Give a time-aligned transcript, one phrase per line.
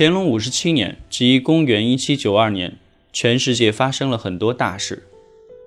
[0.00, 2.76] 乾隆五十七年，即公元一七九二年，
[3.12, 5.08] 全世界发生了很多大事。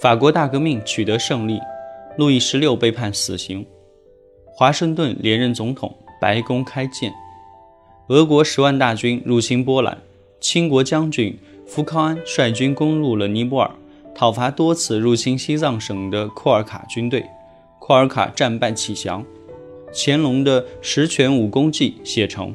[0.00, 1.58] 法国大革命取得胜利，
[2.16, 3.66] 路易十六被判死刑，
[4.46, 7.12] 华盛顿连任总统，白宫开建。
[8.10, 9.98] 俄国十万大军入侵波兰，
[10.38, 13.72] 清国将军福康安率军攻入了尼泊尔，
[14.14, 17.26] 讨伐多次入侵西藏省的库尔卡军队，
[17.80, 19.26] 库尔卡战败启降。
[19.92, 22.54] 乾隆的十全武功记写成。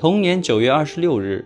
[0.00, 1.44] 同年九月二十六日，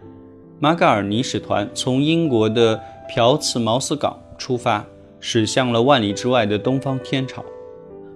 [0.61, 4.87] 马嘎尔尼使团从英国的朴茨茅斯港出发，
[5.19, 7.45] 驶向了万里之外的东方天朝。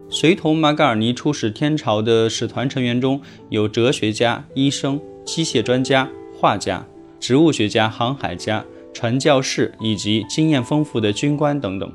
[0.09, 6.87] 随同马嘎尔尼出使天朝的使团成员中有哲学家、医生、机械专家、画家、
[7.19, 11.93] 植物学家、航海家、传教士以及经验丰富的军官等等。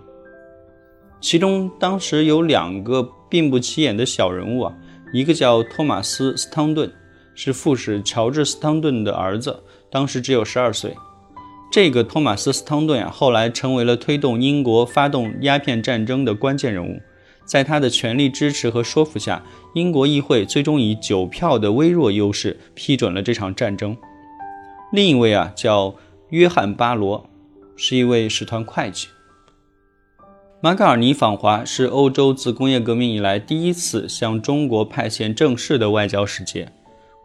[1.21, 4.73] 其中当时有两个并不起眼的小人物啊，
[5.13, 6.91] 一个叫托马斯·斯汤顿。
[7.35, 10.95] 是副使乔治·斯汤顿的儿子，当时只有十二岁。
[11.71, 16.99] 这个托马斯·斯汤顿啊，后来成为了推动英国发动鸦片战争的关键人物。
[17.45, 19.43] 在他的全力支持和说服下，
[19.73, 23.97] 英国议会最终以九票的微弱优势批准了这场战争。
[24.93, 25.95] 另一位啊，叫
[26.29, 27.29] 约翰·巴罗，
[27.75, 29.07] 是一位使团会计。
[30.61, 36.71] 马卡尔尼访华是欧洲自工业革命以来第一次向中国派遣正式的外交使节。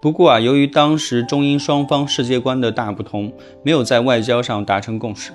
[0.01, 3.33] 不过啊，由于当时中英双方世界观的大不同，
[3.65, 5.33] 没有在外交上达成共识。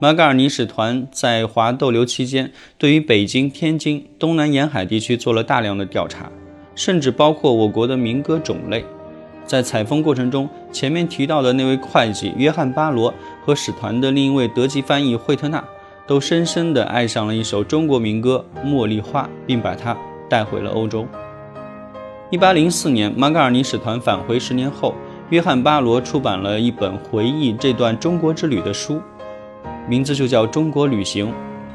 [0.00, 6.30] 马嘎尔尼使团在华逗留期间，对于北京、天津、东南沿海地区做了大量的调查，
[6.74, 8.82] 甚至包括我国的民歌种类。
[9.44, 13.12] 在采风过程中，前面提到的那位会计约翰巴罗
[13.44, 15.62] 和使团的另一位德籍翻译惠特纳，
[16.06, 19.94] 都深深地爱上了一首中国民歌《茉莉花》，并把它
[20.30, 21.06] 带回了欧洲。
[22.30, 24.94] 一八零四年，马嘎尔尼使团返回十年后，
[25.30, 29.00] 约翰巴罗出版了一本回忆这段中国之旅的书，
[29.88, 31.28] 名字就叫《中国旅行》。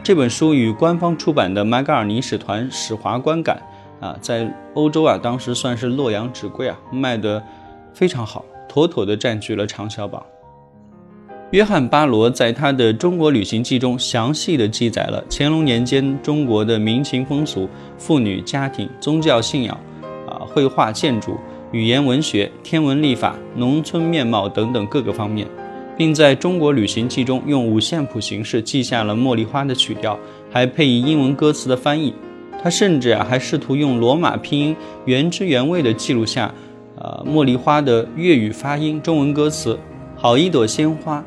[0.04, 3.60] 这本书与官方出版的马嘎尔尼使团使华观感
[4.00, 7.42] 啊，在欧洲啊，当时算是洛阳纸贵啊，卖的。
[7.92, 10.24] 非常好，妥妥地占据了畅销榜。
[11.52, 19.80] 约翰巴罗在他的《中国旅行记》中详细地记载了乾隆年间中国的民情风俗、妇女家庭、宗教信仰、
[20.54, 21.38] 绘画建筑、
[21.72, 25.48] 语言文学、天文历法、农村面貌等等各个方面，
[25.98, 30.18] 并在中国旅行记中用五线谱形式记下了《茉莉花》的曲调，
[30.52, 32.14] 还配以英文歌词的翻译。
[32.62, 36.54] 他甚至啊还试图用罗马拼音原汁原味地记录下。
[36.96, 39.78] 呃，茉莉花的粤语发音，中文歌词：
[40.16, 41.22] 好一朵鲜花，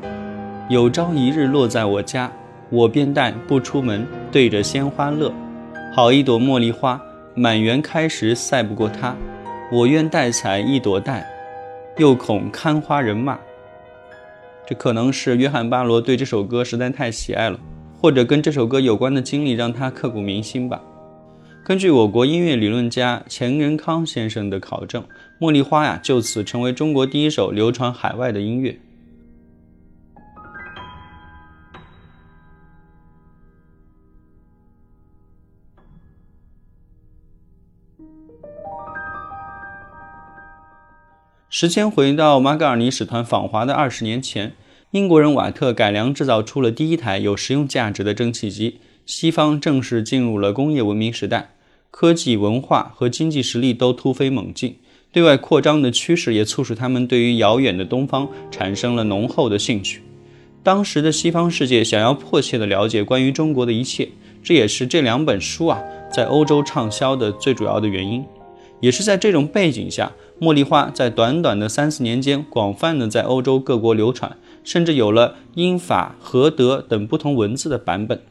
[0.69, 2.31] 有朝一日落在我家，
[2.71, 5.31] 我便带不出门，对着鲜花乐。
[5.93, 6.99] 好一朵茉莉花，
[7.39, 9.15] 满园开时赛不过它，
[9.71, 11.23] 我愿带采一朵带，
[11.97, 13.37] 又恐看花人骂。
[14.65, 17.59] 这可能是约翰巴罗对这首歌实在太喜爱了，
[18.01, 20.81] 或者跟这首歌有关的经历让他刻骨铭心吧。
[21.63, 25.03] 根据我国音乐理论家钱仁康先生的考证，
[25.39, 28.75] 《茉莉花》呀就此成为中国第一首流传海外的音乐。
[41.59, 44.53] 时间回到马嘎尔尼使团访华的二十年前，
[44.91, 48.77] 英国人瓦特改良制造出了第一台有实用价值的蒸汽机，
[49.07, 51.55] 西方正式进入了工业文明时代。
[51.89, 54.75] 科技、文化和经济实力都突飞猛进，
[55.11, 60.03] 对外扩张的趋势也促使他们对于遥远的东方产生了浓厚的兴趣。
[60.61, 64.07] 当时的西方世界想要迫切地了解关于中国的一切，
[64.43, 65.81] 这也是这两本书啊
[66.13, 68.23] 在欧洲畅销的最主要的原因。
[68.79, 70.05] 也是在这种背景下，
[70.39, 78.21] 《茉莉花》在短短的三四年间广泛的在欧洲各国流传，甚至有了英法荷德等不同文字的版本。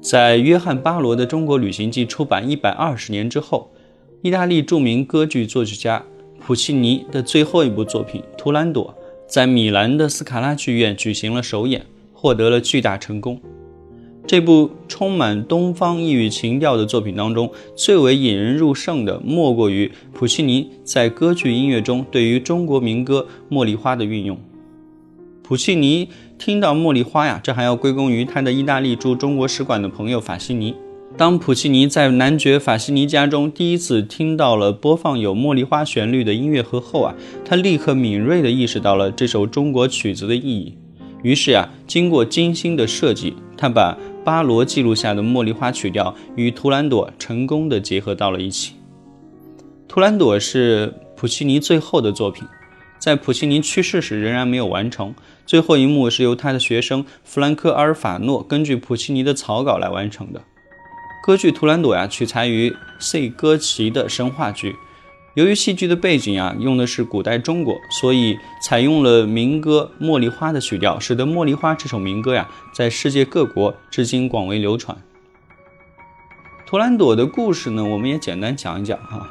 [0.00, 3.72] 在约翰巴罗的《中国旅行记》出版一百二十年之后，
[4.22, 6.04] 意大利著名歌剧作曲家
[6.38, 8.94] 普契尼的最后一部作品《图兰朵》
[9.26, 13.40] 在米兰的斯卡拉剧院举行了首演，获得了巨大成功。
[14.28, 24.38] 这部充满东方异域情调的作品当中，最为引人入胜的，莫过于普契尼在歌剧音乐中对于中国民歌《茉莉花》的运用。
[25.42, 30.74] 普契尼听到《茉莉花》呀，这还要归功于他的意大利驻中国使馆的朋友法西尼。
[31.16, 37.14] 当普契尼在男爵法西尼家中第一次听到了播放有《茉莉花》旋律的音乐盒后啊，
[37.46, 40.74] 他立刻敏锐地意识到了这首中国曲子的意义。
[41.22, 43.98] 于是呀，经过精心的设计，他把
[44.28, 48.74] 巴罗记录下的《茉莉花》曲调与《图兰朵》成功地结合到了一起。
[49.88, 52.46] 《图兰朵》是普契尼最后的作品。
[52.98, 55.14] 在普契尼去世时仍然没有完成，
[55.46, 60.42] 最后一幕是由他的学生弗兰克·阿尔法诺根据普契尼的草稿来完成的。
[61.24, 64.76] 歌剧《图兰朵》呀，取材于塞戈齐的神话剧。
[65.38, 74.98] 由于戏剧的背景啊用的是古代中国，所以采用了民歌《茉莉花》的曲调，使得《茉莉花》这首民歌呀在世界各国至今广为流传。
[76.68, 79.30] 《图兰朵》的故事呢，我们也简单讲一讲哈。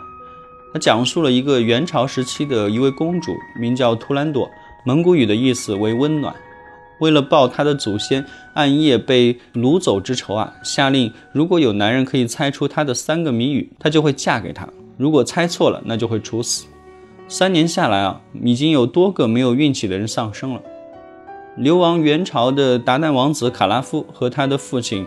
[0.71, 4.49] 它讲述了一个元朝时期的一位公主，名叫图兰朵，
[4.85, 6.33] 蒙古语的意思为温暖。
[7.01, 16.65] 为了报她的祖先暗夜被掳走之仇啊，下令如果有男人可以猜出她的三个谜语，她就会嫁给他；如果猜错了，那就会处死。
[17.27, 20.61] 三年下来啊，已经有多个没有运气的人丧生了。
[21.55, 25.05] 流亡元朝的达旦王子卡拉夫和他的父亲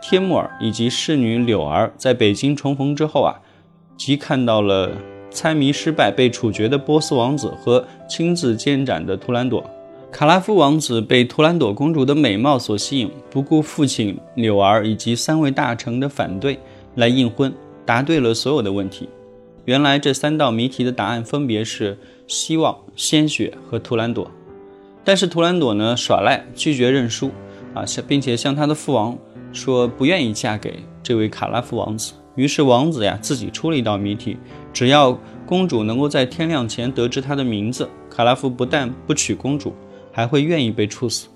[0.00, 3.40] 天木尔以及侍女柳儿在北京重逢之后啊。
[3.94, 4.90] 即看到了
[5.30, 9.64] 猜谜失败被处决的波斯王子和亲自监斩的图兰朵。
[10.10, 16.58] 卡拉夫王子被图兰朵公主的美貌所吸引，不顾父亲柳儿以及三位大臣的反对
[16.96, 17.52] 来应婚，
[17.86, 19.08] 答对了所有的问题。
[19.64, 24.30] 原来这三道谜题的答案分别是希望、鲜血和图兰朵。
[25.04, 27.30] 但是图兰朵呢耍赖，拒绝认输
[27.74, 29.16] 啊，并且向他的父王
[29.52, 32.12] 说不愿意嫁给这位卡拉夫王子。
[32.34, 34.36] 于是王子呀自己出了一道谜题，
[34.72, 39.74] 只要公主能够在天亮前得知他的名字，卡拉夫不但不娶公主，
[40.10, 41.28] 还会愿意被处死。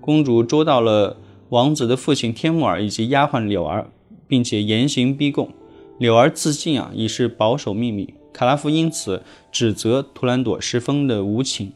[0.00, 1.16] 公主捉到了
[1.48, 3.88] 王子的父亲天木尔以及丫鬟柳儿，
[4.28, 5.50] 并且严刑逼供。
[5.98, 8.14] 柳儿自尽啊，以是保守秘密。
[8.32, 11.72] 卡拉夫因此指责图兰朵十分的无情。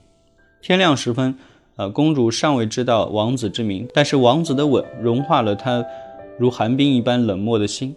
[0.60, 1.38] 天亮时分，
[1.76, 5.82] 呃，公主尚未知道王子之名，但是王子的吻融化了她
[6.38, 7.96] 如寒冰一般冷漠的心。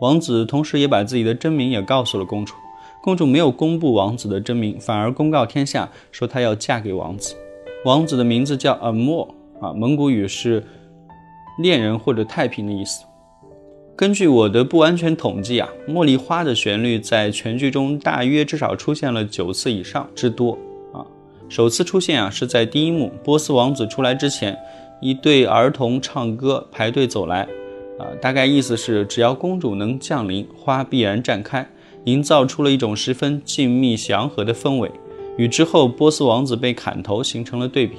[0.00, 2.54] 王子同时也把自己的真名也告诉了公主。
[3.00, 7.36] 公主没有公布王子的真名，反而公告天下，说她要嫁给王子。
[7.84, 10.64] 王子的名字叫阿莫啊，蒙古语是
[11.58, 13.04] 恋人或者太平的意思。
[14.02, 20.58] 根据我的不完全统计啊，茉莉花的旋律在全剧中大约至少出现了九次以上之多
[20.92, 21.06] 啊。
[21.48, 24.58] 首次出现啊是在第一幕，波斯王子出来之前，
[25.00, 27.42] 一对儿童唱歌排队走来，
[27.96, 31.64] 啊，大概意思是只要公主能降临，花必然绽开，
[32.06, 34.90] 营造出了一种十分静谧祥和的氛围，
[35.38, 37.98] 与之后波斯王子被砍头形成了对比。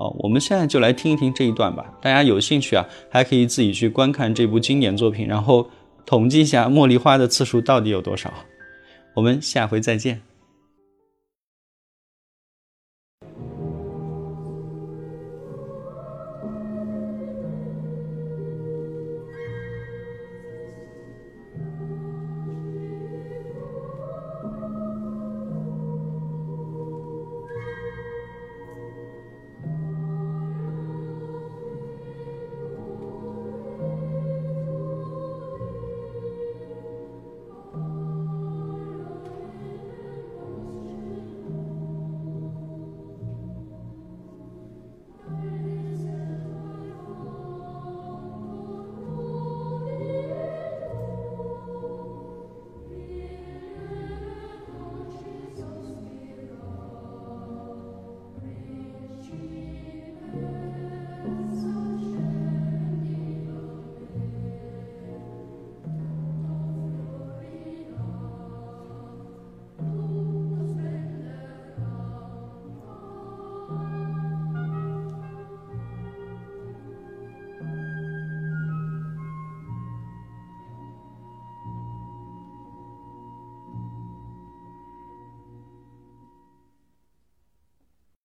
[0.00, 1.84] 哦，我们现在就来听一听这一段吧。
[2.00, 5.68] 大家有兴趣啊，还可以自己去观看这部经典作品，然后
[6.06, 8.32] 统计一下茉莉花的次数到底有多少。
[9.12, 10.29] 我们下回再见。